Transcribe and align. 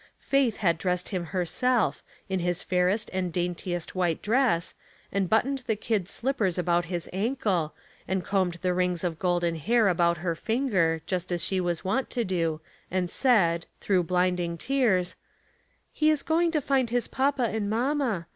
Faith 0.17 0.57
had 0.57 0.79
dressed 0.79 1.09
him 1.09 1.25
herself, 1.25 2.01
in 2.27 2.39
his 2.39 2.63
fairest 2.63 3.11
and 3.13 3.31
daintiest 3.31 3.93
white 3.93 4.19
dress, 4.19 4.73
and 5.11 5.29
buttoned 5.29 5.59
the 5.67 5.75
kid 5.75 6.09
slippers 6.09 6.57
about 6.57 6.85
his 6.85 7.07
ankle, 7.13 7.75
and 8.07 8.25
combed 8.25 8.55
the 8.63 8.73
rings 8.73 9.03
of 9.03 9.19
golden 9.19 9.53
hair 9.57 9.87
about 9.87 10.17
her 10.17 10.33
finger, 10.33 11.03
just 11.05 11.31
as 11.31 11.43
she 11.43 11.61
was 11.61 11.85
wont 11.85 12.09
to 12.09 12.25
do, 12.25 12.59
and 12.89 13.11
said, 13.11 13.67
through 13.79 14.01
blinding 14.01 14.57
tears, 14.57 15.15
*' 15.55 15.61
He 15.93 16.09
is 16.09 16.23
going 16.23 16.49
to 16.49 16.61
find 16.61 16.89
his 16.89 17.07
papa 17.07 17.43
and 17.43 17.69
mamma. 17.69 18.25